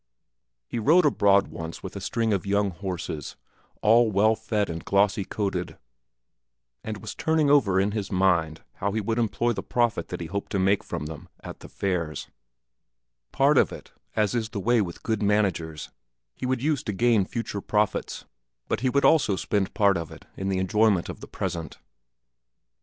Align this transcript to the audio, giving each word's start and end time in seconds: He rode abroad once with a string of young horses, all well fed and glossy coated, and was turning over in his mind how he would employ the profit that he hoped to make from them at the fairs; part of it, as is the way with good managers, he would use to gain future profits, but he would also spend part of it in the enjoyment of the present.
He 0.65 0.79
rode 0.79 1.05
abroad 1.05 1.49
once 1.49 1.83
with 1.83 1.95
a 1.95 2.01
string 2.01 2.33
of 2.33 2.43
young 2.43 2.71
horses, 2.71 3.35
all 3.83 4.09
well 4.11 4.35
fed 4.35 4.67
and 4.67 4.83
glossy 4.83 5.23
coated, 5.23 5.77
and 6.83 6.97
was 7.03 7.13
turning 7.13 7.51
over 7.51 7.79
in 7.79 7.91
his 7.91 8.11
mind 8.11 8.63
how 8.77 8.93
he 8.93 8.99
would 8.99 9.19
employ 9.19 9.53
the 9.53 9.61
profit 9.61 10.07
that 10.07 10.19
he 10.19 10.25
hoped 10.25 10.51
to 10.53 10.57
make 10.57 10.83
from 10.83 11.05
them 11.05 11.29
at 11.41 11.59
the 11.59 11.69
fairs; 11.69 12.29
part 13.31 13.59
of 13.59 13.71
it, 13.71 13.91
as 14.15 14.33
is 14.33 14.49
the 14.49 14.59
way 14.59 14.81
with 14.81 15.03
good 15.03 15.21
managers, 15.21 15.91
he 16.33 16.47
would 16.47 16.63
use 16.63 16.81
to 16.81 16.93
gain 16.93 17.23
future 17.23 17.61
profits, 17.61 18.25
but 18.67 18.79
he 18.79 18.89
would 18.89 19.05
also 19.05 19.35
spend 19.35 19.75
part 19.75 19.97
of 19.97 20.09
it 20.11 20.25
in 20.35 20.49
the 20.49 20.57
enjoyment 20.57 21.09
of 21.09 21.19
the 21.19 21.27
present. 21.27 21.77